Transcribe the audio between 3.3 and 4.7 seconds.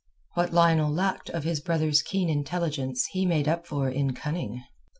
up for in cunning.